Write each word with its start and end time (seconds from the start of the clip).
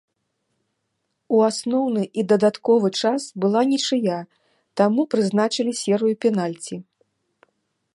У 1.39 1.41
асноўны 1.49 2.03
і 2.21 2.25
дадатковы 2.33 2.89
час 3.03 3.21
была 3.45 3.61
нічыя, 3.75 4.17
таму 4.83 5.01
прызначылі 5.13 5.71
серыю 5.83 6.15
пенальці. 6.27 6.75